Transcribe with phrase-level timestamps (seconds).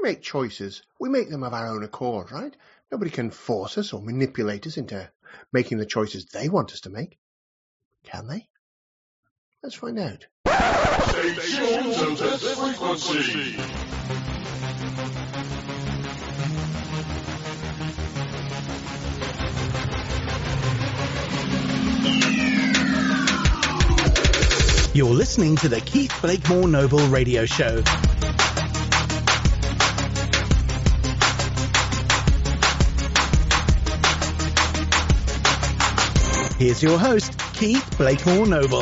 [0.00, 2.54] we make choices, we make them of our own accord, right?
[2.90, 5.10] Nobody can force us or manipulate us into
[5.52, 7.18] making the choices they want us to make.
[8.04, 8.48] Can they?
[9.62, 10.26] Let's find out.
[10.46, 13.56] Stay tuned to this frequency.
[24.94, 27.82] You're listening to the Keith Blakemore Noble Radio Show.
[36.58, 38.80] Here's your host, Keith Blakemore Noble.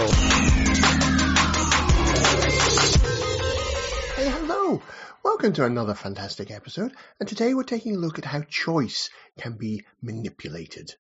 [4.14, 4.80] Hey, hello.
[5.22, 6.94] Welcome to another fantastic episode.
[7.20, 10.94] And today we're taking a look at how choice can be manipulated.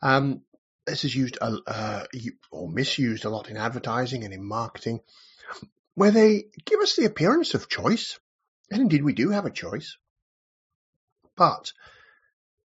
[0.00, 0.42] Um,
[0.86, 2.04] this is used uh,
[2.52, 5.00] or misused a lot in advertising and in marketing,
[5.96, 8.20] where they give us the appearance of choice.
[8.70, 9.96] And indeed, we do have a choice.
[11.34, 11.72] But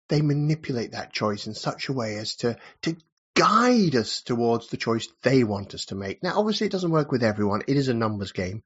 [0.07, 2.95] they manipulate that choice in such a way as to, to
[3.35, 6.23] guide us towards the choice they want us to make.
[6.23, 7.61] Now, obviously, it doesn't work with everyone.
[7.67, 8.63] It is a numbers game.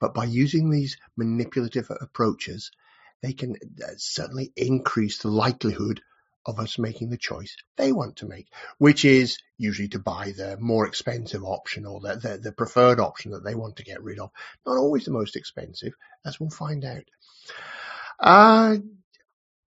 [0.00, 2.70] But by using these manipulative approaches,
[3.22, 6.02] they can uh, certainly increase the likelihood
[6.46, 8.46] of us making the choice they want to make,
[8.78, 13.32] which is usually to buy the more expensive option or the, the, the, preferred option
[13.32, 14.30] that they want to get rid of.
[14.64, 15.92] Not always the most expensive,
[16.24, 17.04] as we'll find out.
[18.18, 18.76] Uh,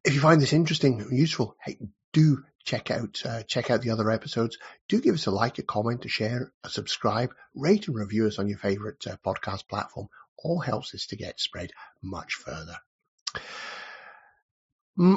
[0.04, 1.78] if you find this interesting useful, hey,
[2.14, 4.58] do check out uh, check out the other episodes.
[4.88, 8.40] Do give us a like, a comment, a share, a subscribe, rate and review us
[8.40, 10.08] on your favorite uh, podcast platform.
[10.44, 12.78] All helps us to get spread much further.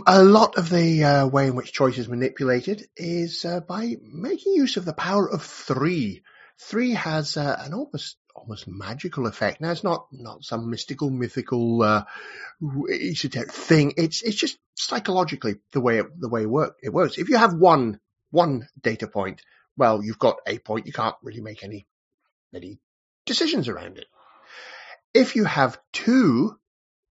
[0.06, 4.54] A lot of the uh, way in which choice is manipulated is uh, by making
[4.54, 6.22] use of the power of three.
[6.60, 9.60] Three has uh, an almost almost magical effect.
[9.60, 12.04] Now it's not not some mystical, mythical, uh,
[12.60, 13.94] thing.
[13.96, 17.18] It's it's just psychologically the way it, the way it, work, it works.
[17.18, 19.42] If you have one one data point,
[19.76, 20.86] well, you've got a point.
[20.86, 21.86] You can't really make any
[22.54, 22.78] any
[23.26, 24.06] decisions around it.
[25.12, 26.58] If you have two,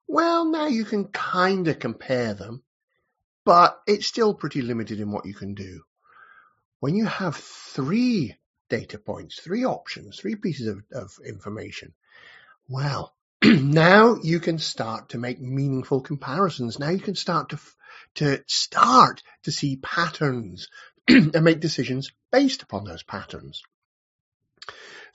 [0.08, 2.62] well, now you can kind of compare them,
[3.44, 5.82] but it's still pretty limited in what you can do.
[6.80, 8.36] When you have three
[8.74, 11.92] data points, three options, three pieces of, of information.
[12.68, 13.14] Well,
[13.44, 16.80] now you can start to make meaningful comparisons.
[16.80, 17.58] Now you can start to,
[18.16, 20.68] to start to see patterns
[21.08, 23.62] and make decisions based upon those patterns.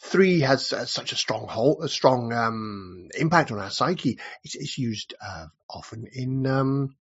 [0.02, 4.20] Three has uh, such a strong hold, a strong um, impact on our psyche.
[4.46, 6.96] It's, it's used uh, often in um,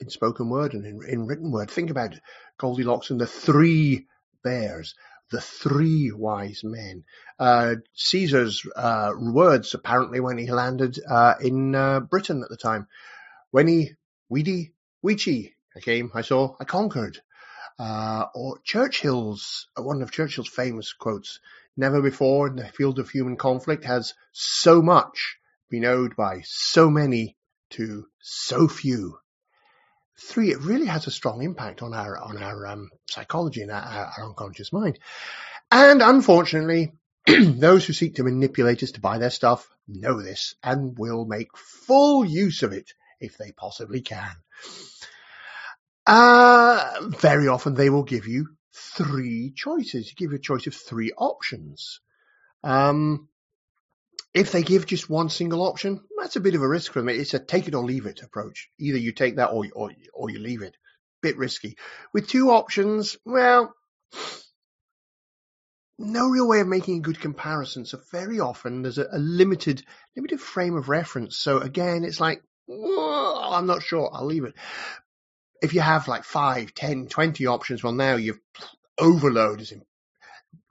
[0.00, 1.70] in spoken word and in, in written word.
[1.70, 2.18] Think about
[2.58, 4.08] Goldilocks and the three
[4.42, 4.96] bears
[5.32, 7.04] the three wise men.
[7.38, 12.86] Uh, Caesar's uh, words apparently when he landed uh, in uh, Britain at the time.
[13.50, 13.96] When he,
[14.30, 17.18] vidi, vici, I came, I saw, I conquered.
[17.78, 21.40] Uh, or Churchill's, one of Churchill's famous quotes,
[21.76, 25.38] never before in the field of human conflict has so much
[25.70, 27.36] been owed by so many
[27.70, 29.18] to so few
[30.22, 33.82] three, it really has a strong impact on our on our um, psychology and our,
[33.82, 34.98] our, unconscious mind.
[35.70, 36.92] And unfortunately,
[37.26, 41.56] those who seek to manipulate us to buy their stuff know this and will make
[41.56, 44.32] full use of it if they possibly can.
[46.06, 50.08] Uh, very often they will give you three choices.
[50.08, 52.00] You give you a choice of three options.
[52.64, 53.28] Um,
[54.34, 57.08] if they give just one single option, that's a bit of a risk for them.
[57.08, 58.68] It's a take it or leave it approach.
[58.78, 60.76] Either you take that or, or, or you leave it.
[61.20, 61.76] Bit risky.
[62.12, 63.74] With two options, well,
[65.98, 67.84] no real way of making a good comparison.
[67.84, 69.84] So very often there's a, a limited,
[70.16, 71.38] limited frame of reference.
[71.38, 74.10] So again, it's like, I'm not sure.
[74.12, 74.54] I'll leave it.
[75.62, 78.40] If you have like five, ten, twenty options, well, now you've
[78.98, 79.72] overload is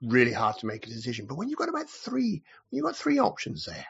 [0.01, 1.25] really hard to make a decision.
[1.27, 3.85] But when you've got about three, you've got three options there,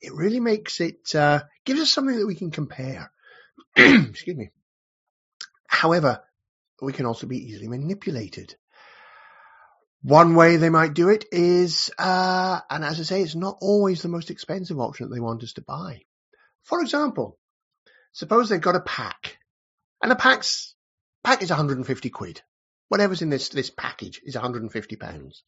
[0.00, 3.10] it really makes it, uh, gives us something that we can compare.
[3.76, 4.50] Excuse me.
[5.66, 6.22] However,
[6.80, 8.54] we can also be easily manipulated.
[10.02, 14.02] One way they might do it is, uh, and as I say, it's not always
[14.02, 16.02] the most expensive option that they want us to buy.
[16.62, 17.38] For example,
[18.12, 19.38] suppose they've got a pack,
[20.02, 20.74] and a pack's
[21.22, 22.42] pack is 150 quid
[22.88, 25.42] whatever's in this this package is 150 pounds.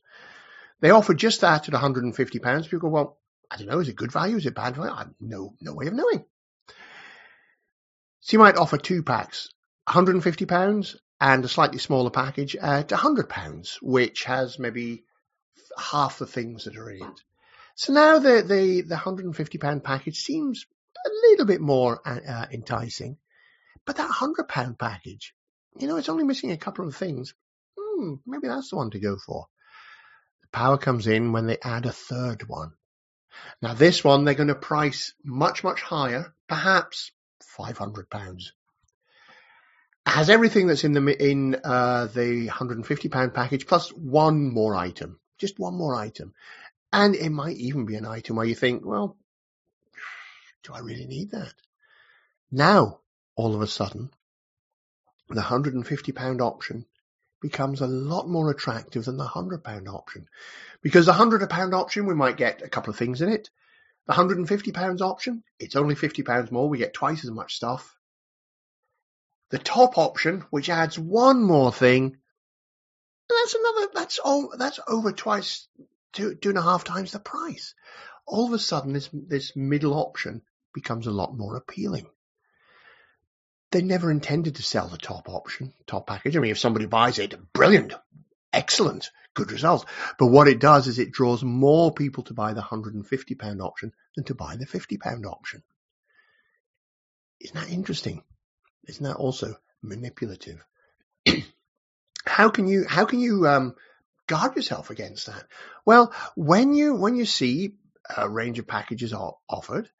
[0.80, 2.66] They offer just that at 150 pounds.
[2.66, 3.18] People go, well,
[3.50, 4.36] I don't know, is it good value?
[4.36, 4.92] Is it bad value?
[4.92, 6.24] I have no no way of knowing.
[8.20, 9.48] So you might offer two packs,
[9.84, 15.04] 150 pounds and a slightly smaller package at 100 pounds, which has maybe
[15.78, 17.20] half the things that are in it.
[17.76, 20.66] So now the the the 150 pound package seems
[21.06, 23.18] a little bit more uh, uh, enticing.
[23.84, 25.34] But that hundred pound package,
[25.78, 27.34] you know, it's only missing a couple of things.
[27.78, 29.46] Hmm, maybe that's the one to go for.
[30.42, 32.72] The power comes in when they add a third one.
[33.60, 37.12] Now this one they're going to price much, much higher, perhaps
[37.42, 38.52] five hundred pounds.
[40.06, 44.52] Has everything that's in the in uh, the hundred and fifty pound package plus one
[44.52, 46.32] more item, just one more item,
[46.92, 49.16] and it might even be an item where you think, well,
[50.62, 51.52] do I really need that?
[52.50, 53.00] Now,
[53.34, 54.10] all of a sudden,
[55.28, 56.86] the hundred and fifty pound option
[57.40, 60.28] becomes a lot more attractive than the hundred pound option.
[60.82, 63.50] Because the hundred pound option, we might get a couple of things in it.
[64.06, 66.68] The hundred and fifty pounds option, it's only fifty pounds more.
[66.68, 67.96] We get twice as much stuff.
[69.50, 72.16] The top option, which adds one more thing,
[73.28, 73.92] that's another.
[73.94, 74.54] That's all.
[74.56, 75.66] That's over twice,
[76.12, 77.74] two two and a half times the price.
[78.26, 80.42] All of a sudden, this this middle option
[80.72, 82.06] becomes a lot more appealing
[83.76, 86.34] they never intended to sell the top option, top package.
[86.34, 87.92] I mean, if somebody buys it, brilliant,
[88.50, 89.84] excellent, good result.
[90.18, 94.24] But what it does is it draws more people to buy the £150 option than
[94.24, 95.62] to buy the £50 option.
[97.38, 98.22] Isn't that interesting?
[98.88, 100.64] Isn't that also manipulative?
[102.26, 103.74] how can you, how can you, um,
[104.26, 105.44] guard yourself against that?
[105.84, 107.74] Well, when you, when you see
[108.16, 109.90] a range of packages are offered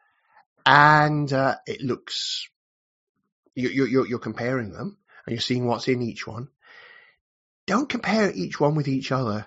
[0.64, 2.48] and uh, it looks
[3.56, 6.48] you, you're, you're comparing them and you're seeing what's in each one.
[7.66, 9.46] Don't compare each one with each other,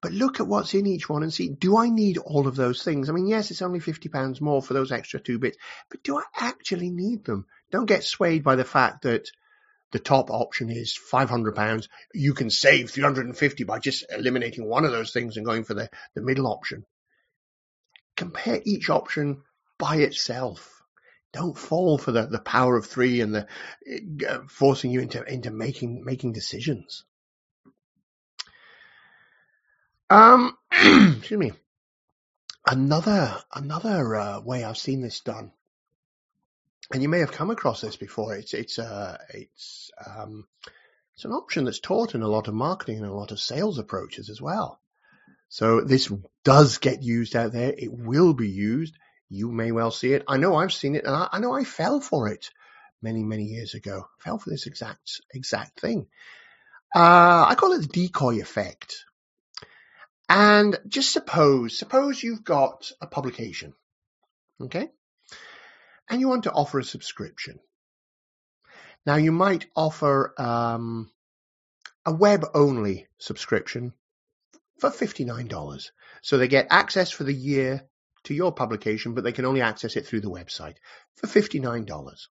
[0.00, 2.82] but look at what's in each one and see, do I need all of those
[2.82, 3.08] things?
[3.08, 5.58] I mean, yes, it's only £50 more for those extra two bits,
[5.90, 7.46] but do I actually need them?
[7.70, 9.30] Don't get swayed by the fact that
[9.92, 11.88] the top option is £500.
[12.14, 15.90] You can save 350 by just eliminating one of those things and going for the,
[16.14, 16.84] the middle option.
[18.16, 19.42] Compare each option
[19.78, 20.81] by itself
[21.32, 23.46] don't fall for the, the power of three and the
[24.28, 27.04] uh, forcing you into into making making decisions.
[30.10, 31.52] Um, excuse me.
[32.66, 35.52] Another another uh, way I've seen this done,
[36.92, 38.36] and you may have come across this before.
[38.36, 40.46] It's it's uh it's um
[41.14, 43.78] it's an option that's taught in a lot of marketing and a lot of sales
[43.78, 44.80] approaches as well.
[45.48, 46.10] So this
[46.44, 47.74] does get used out there.
[47.76, 48.94] It will be used.
[49.34, 50.24] You may well see it.
[50.28, 52.50] I know I've seen it and I, I know I fell for it
[53.00, 54.04] many, many years ago.
[54.04, 56.06] I fell for this exact, exact thing.
[56.94, 59.06] Uh, I call it the decoy effect.
[60.28, 63.72] And just suppose, suppose you've got a publication.
[64.60, 64.90] Okay.
[66.10, 67.58] And you want to offer a subscription.
[69.06, 71.10] Now you might offer, um,
[72.04, 73.94] a web only subscription
[74.78, 75.90] for $59.
[76.20, 77.88] So they get access for the year
[78.24, 80.76] to your publication, but they can only access it through the website
[81.16, 82.26] for $59.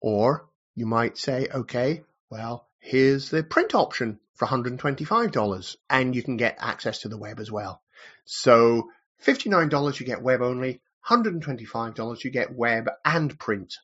[0.00, 6.36] Or you might say, okay, well, here's the print option for $125 and you can
[6.36, 7.82] get access to the web as well.
[8.24, 8.88] So
[9.24, 13.74] $59 you get web only, $125 you get web and print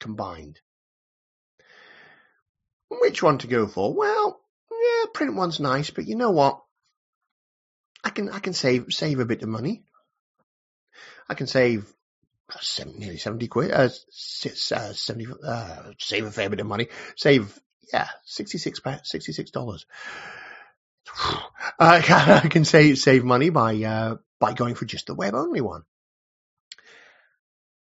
[0.00, 0.60] combined.
[2.90, 3.94] Which one to go for?
[3.94, 4.40] Well,
[4.70, 6.60] yeah, print one's nice, but you know what?
[8.04, 9.82] I can I can save save a bit of money.
[11.28, 11.90] I can save
[12.60, 13.70] seven, nearly seventy quid.
[13.70, 13.88] Uh, uh,
[14.92, 15.26] seventy.
[15.44, 16.88] Uh, save a fair bit of money.
[17.16, 17.58] Save
[17.92, 19.86] yeah, sixty six sixty six dollars.
[21.78, 25.34] I can, I can save save money by uh, by going for just the web
[25.34, 25.82] only one.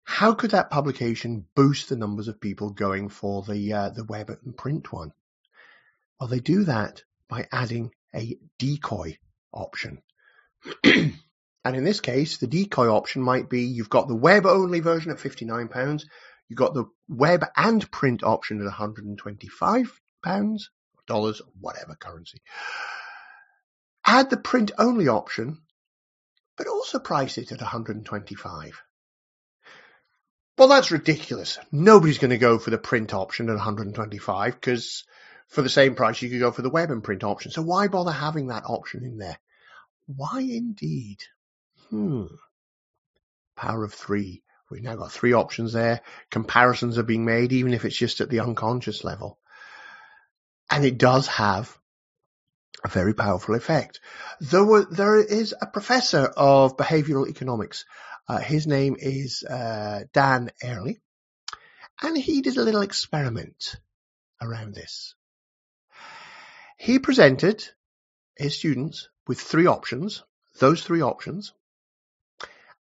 [0.04, 4.30] How could that publication boost the numbers of people going for the uh, the web
[4.44, 5.14] and print one?
[6.20, 9.18] Well, they do that by adding a decoy
[9.54, 10.02] option.
[10.84, 15.12] And in this case, the decoy option might be you've got the web only version
[15.12, 16.04] at £59,
[16.48, 19.90] you've got the web and print option at £125,
[21.08, 22.42] dollars, whatever currency.
[24.06, 25.60] Add the print only option,
[26.58, 28.82] but also price it at 125.
[30.58, 31.58] Well, that's ridiculous.
[31.72, 35.06] Nobody's going to go for the print option at 125 because
[35.48, 37.52] for the same price you could go for the web and print option.
[37.52, 39.40] So why bother having that option in there?
[40.16, 41.20] Why indeed?
[41.90, 42.26] Hmm.
[43.56, 44.42] Power of three.
[44.72, 46.02] We've now got three options there.
[46.32, 49.38] Comparisons are being made, even if it's just at the unconscious level.
[50.70, 51.78] And it does have
[52.84, 54.00] a very powerful effect.
[54.40, 57.86] There, there is a professor of behavioral economics.
[58.28, 60.98] Uh, his name is uh, Dan Ariely,
[62.02, 63.76] and he did a little experiment
[64.42, 65.14] around this.
[66.78, 67.68] He presented
[68.36, 70.24] his students with three options,
[70.58, 71.54] those three options,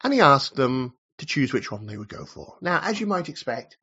[0.05, 2.57] and he asked them to choose which one they would go for.
[2.61, 3.77] Now, as you might expect,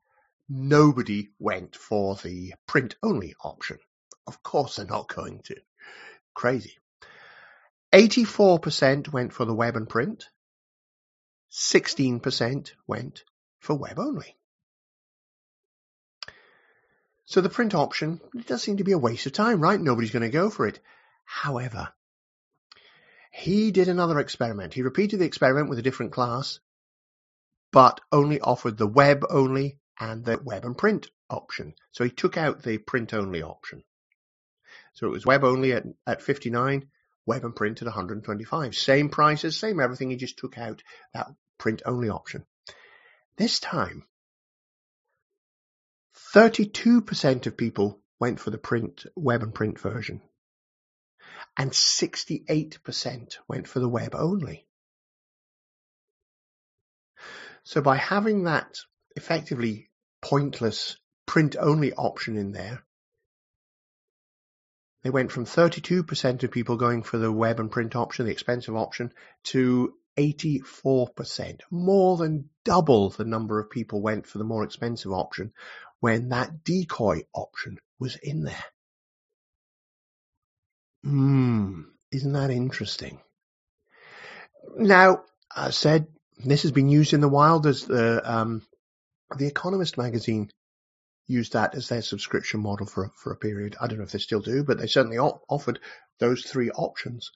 [0.48, 3.80] nobody went for the print only option.
[4.26, 5.58] Of course they're not going to.
[6.34, 6.78] Crazy.
[7.92, 10.30] 84% went for the web and print.
[11.52, 13.26] 16% went
[13.60, 14.38] for web only.
[17.26, 19.82] So the print option does seem to be a waste of time, right?
[19.82, 20.80] Nobody's going to go for it.
[21.26, 21.90] However,
[23.36, 24.76] he did another experiment.
[24.76, 26.60] He repeated the experiment with a different class,
[27.72, 31.74] but only offered the web only and the web and print option.
[31.94, 33.84] So he took out the print only option.
[34.94, 36.88] So it was web only at, at 59,
[37.26, 38.76] web and print at 125.
[38.76, 40.12] Same prices, same everything.
[40.12, 40.84] He just took out
[41.16, 42.46] that print only option.
[43.38, 44.06] This time,
[46.36, 50.22] 32% of people went for the print, web and print version.
[51.58, 54.66] And 68% went for the web only.
[57.64, 58.80] So by having that
[59.16, 59.90] effectively
[60.22, 62.84] pointless print only option in there,
[65.04, 68.76] they went from 32% of people going for the web and print option, the expensive
[68.76, 69.14] option,
[69.46, 71.60] to 84%.
[71.70, 75.54] More than double the number of people went for the more expensive option
[76.00, 78.66] when that decoy option was in there.
[81.04, 81.82] Hmm,
[82.12, 83.20] isn't that interesting?
[84.78, 86.08] Now, I said
[86.38, 88.62] this has been used in the wild as the um,
[89.38, 90.50] the Economist magazine
[91.28, 93.76] used that as their subscription model for for a period.
[93.80, 95.80] I don't know if they still do, but they certainly offered
[96.20, 97.32] those three options,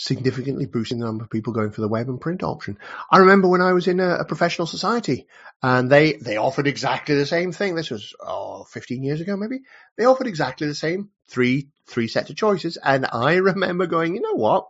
[0.00, 2.78] significantly boosting the number of people going for the web and print option.
[3.10, 5.26] I remember when I was in a, a professional society,
[5.62, 7.74] and they they offered exactly the same thing.
[7.74, 9.60] This was oh, 15 years ago, maybe.
[9.98, 14.22] They offered exactly the same three three sets of choices, and I remember going, you
[14.22, 14.68] know what?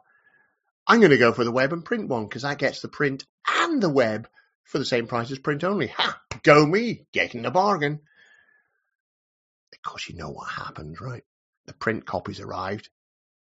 [0.87, 3.25] I'm going to go for the web and print one because that gets the print
[3.49, 4.29] and the web
[4.65, 5.89] for the same price as print only.
[5.89, 6.21] Ha!
[6.43, 8.01] Go me, getting the bargain.
[9.73, 11.23] Of course, you know what happened, right?
[11.67, 12.89] The print copies arrived,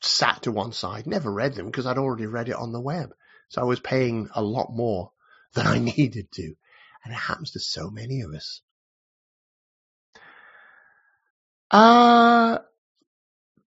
[0.01, 3.15] sat to one side, never read them because I'd already read it on the web.
[3.49, 5.13] So I was paying a lot more
[5.55, 6.55] than I needed to.
[7.05, 8.61] And it happens to so many of us.
[11.71, 12.59] Uh,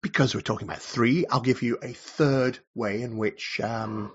[0.03, 4.13] because we're talking about three, I'll give you a third way in which um,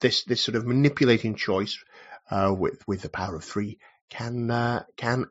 [0.00, 1.82] this this sort of manipulating choice
[2.30, 3.78] uh, with with the power of three
[4.10, 5.26] can uh, can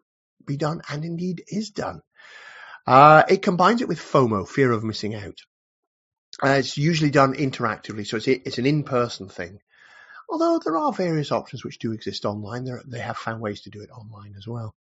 [0.45, 2.01] be done, and indeed is done.
[2.87, 5.37] Uh, it combines it with FOMO, fear of missing out.
[6.43, 9.59] Uh, it's usually done interactively, so it's it's an in-person thing.
[10.29, 13.69] Although there are various options which do exist online, They're, they have found ways to
[13.69, 14.73] do it online as well.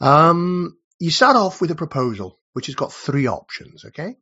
[0.00, 3.84] Um, you start off with a proposal, which has got three options.
[3.84, 4.16] Okay.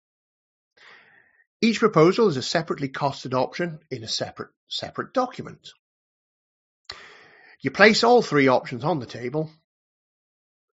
[1.60, 5.70] Each proposal is a separately costed option in a separate separate document.
[7.60, 9.50] You place all three options on the table,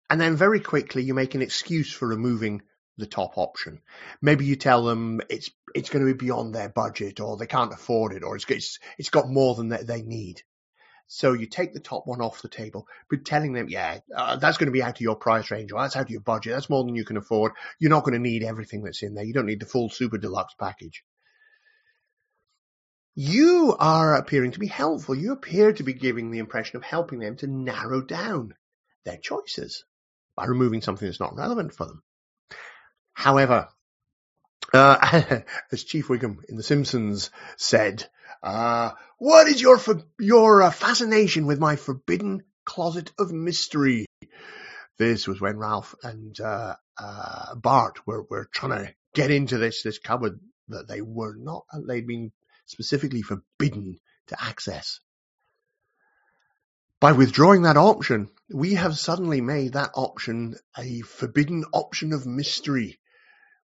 [0.09, 2.62] and then very quickly you make an excuse for removing
[2.99, 3.80] the top option.
[4.20, 7.72] Maybe you tell them it's it's going to be beyond their budget, or they can't
[7.72, 10.42] afford it, or it's it's, it's got more than they, they need.
[11.06, 14.56] So you take the top one off the table, but telling them, yeah, uh, that's
[14.56, 16.54] going to be out of your price range, or that's out of your budget.
[16.54, 17.52] That's more than you can afford.
[17.78, 19.25] You're not going to need everything that's in there.
[19.25, 21.04] You don't need the full super deluxe package.
[23.14, 25.14] You are appearing to be helpful.
[25.14, 28.54] You appear to be giving the impression of helping them to narrow down
[29.04, 29.84] their choices
[30.34, 32.02] by removing something that's not relevant for them.
[33.12, 33.69] However,
[34.73, 35.40] uh,
[35.73, 38.09] as Chief Wiggum in The Simpsons said,
[38.42, 39.81] uh, what is your
[40.19, 44.07] your uh, fascination with my forbidden closet of mystery?
[44.99, 49.83] This was when Ralph and uh, uh, Bart were, were trying to get into this
[49.83, 52.33] this cupboard that they were not they'd been
[52.66, 55.00] specifically forbidden to access.
[57.00, 63.00] By withdrawing that option, we have suddenly made that option a forbidden option of mystery.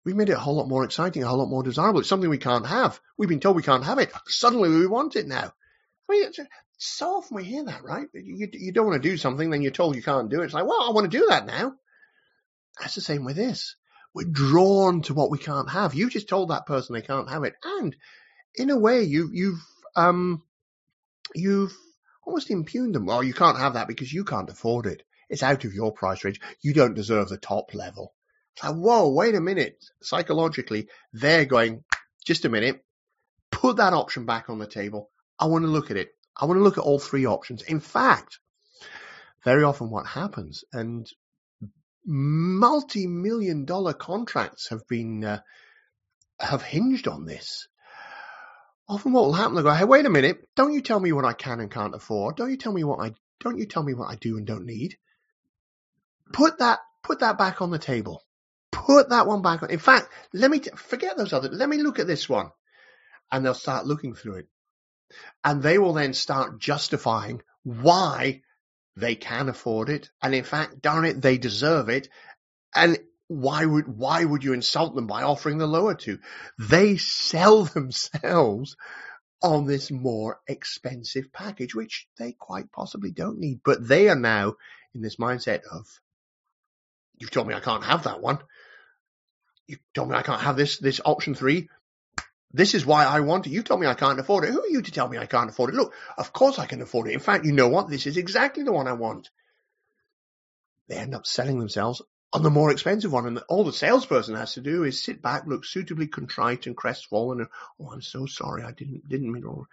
[0.06, 2.00] We've made it a whole lot more exciting, a whole lot more desirable.
[2.00, 3.02] It's something we can't have.
[3.18, 4.12] We've been told we can't have it.
[4.28, 5.52] Suddenly we want it now.
[6.08, 6.32] I mean,
[6.78, 8.08] so often we hear that, right?
[8.14, 10.46] You, you don't want to do something, then you're told you can't do it.
[10.46, 11.74] It's like, well, I want to do that now.
[12.80, 13.76] That's the same with this.
[14.14, 15.96] We're drawn to what we can't have.
[15.96, 17.56] You just told that person they can't have it.
[17.64, 17.96] And
[18.54, 20.44] in a way, you, you've, um,
[21.34, 21.76] you've
[22.26, 23.06] almost impugned them.
[23.06, 25.04] Well, you can't have that because you can't afford it.
[25.30, 26.40] It's out of your price range.
[26.62, 28.14] You don't deserve the top level.
[28.64, 29.84] Like, whoa, wait a minute.
[30.02, 31.84] Psychologically, they're going,
[32.26, 32.84] just a minute,
[33.52, 35.10] put that option back on the table.
[35.40, 36.10] I want to look at it.
[36.36, 37.62] I want to look at all three options.
[37.62, 38.40] In fact,
[39.44, 41.08] very often what happens, and
[42.06, 45.40] multi-million dollar contracts have been, uh,
[46.40, 47.68] have hinged on this
[48.88, 51.26] often what will happen, they'll go, hey, wait a minute, don't you tell me what
[51.26, 52.36] I can and can't afford.
[52.36, 54.66] Don't you tell me what I, don't you tell me what I do and don't
[54.66, 54.98] need.
[56.32, 58.22] Put that, put that back on the table.
[58.86, 59.72] Put that one back on.
[59.72, 62.52] In fact, let me, t- forget those other, let me look at this one.
[63.32, 64.48] And they'll start looking through it.
[65.44, 68.42] And they will then start justifying why
[68.96, 70.10] they can afford it.
[70.22, 72.10] And in fact, darn it, they deserve it.
[72.76, 76.20] And why would why would you insult them by offering the lower two?
[76.60, 78.76] They sell themselves
[79.42, 83.62] on this more expensive package, which they quite possibly don't need.
[83.64, 84.56] But they are now
[84.94, 85.88] in this mindset of,
[87.18, 88.40] you've told me I can't have that one.
[89.68, 91.70] You told me I can't have this this option three.
[92.52, 93.52] This is why I want it.
[93.52, 94.52] You told me I can't afford it.
[94.52, 95.76] Who are you to tell me I can't afford it?
[95.76, 97.14] Look, of course I can afford it.
[97.14, 97.90] In fact, you know what?
[97.90, 99.30] This is exactly the one I want.
[100.88, 103.26] They end up selling themselves on the more expensive one.
[103.26, 107.40] And all the salesperson has to do is sit back, look suitably contrite and crestfallen,
[107.40, 109.68] and oh, I'm so sorry, I didn't didn't mean to,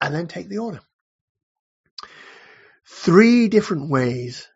[0.00, 0.80] and then take the order.
[2.86, 4.48] Three different ways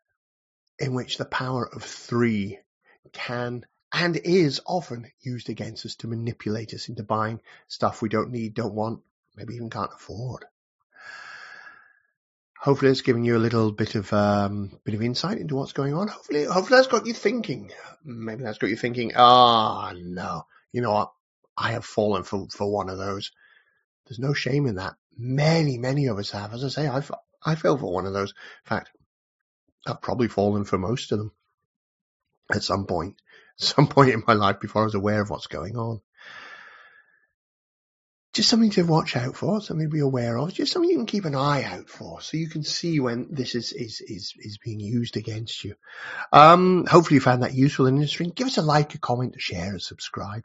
[0.79, 2.59] in which the power of three
[3.13, 8.31] can and is often used against us to manipulate us into buying stuff we don't
[8.31, 9.01] need, don't want,
[9.37, 10.45] maybe even can't afford
[12.59, 15.95] hopefully it's given you a little bit of um, bit of insight into what's going
[15.95, 16.09] on.
[16.09, 17.73] Hopefully, hopefully that's got you thinking.
[18.05, 19.13] Maybe that's got you thinking.
[19.17, 21.13] Ah, oh, no, you know what?
[21.57, 23.33] I have fallen for for one of those.
[24.07, 24.95] There's no shame in that.
[25.17, 26.53] Many, many of us have.
[26.55, 27.11] As I say, I've
[27.45, 28.31] I fell for one of those.
[28.31, 28.91] In fact,
[29.87, 31.33] I've probably fallen for most of them
[32.53, 33.17] at some point,
[33.59, 36.01] some point in my life before I was aware of what's going on
[38.39, 41.07] just something to watch out for, something to be aware of, just something you can
[41.07, 44.59] keep an eye out for, so you can see when this is is is, is
[44.59, 45.75] being used against you.
[46.33, 48.31] Um, hopefully you found that useful and interesting.
[48.31, 50.43] Give us a like, a comment, a share, a subscribe.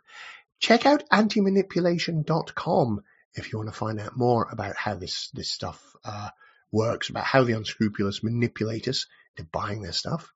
[0.59, 3.03] Check out antimanipulation.com
[3.35, 6.29] if you want to find out more about how this this stuff uh,
[6.71, 9.05] works, about how the unscrupulous manipulate us
[9.37, 10.33] into buying their stuff.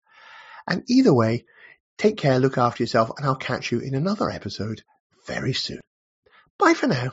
[0.68, 1.46] And either way,
[1.98, 4.84] take care, look after yourself, and I'll catch you in another episode
[5.26, 5.82] very soon.
[6.58, 7.12] Bye for now.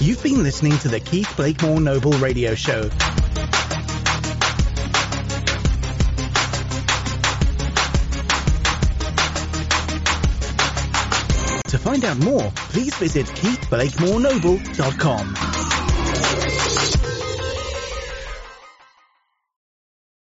[0.00, 2.90] You've been listening to the Keith Blakemore Noble Radio Show.
[11.92, 15.51] Find out more, please visit keithblakemorenoble.com.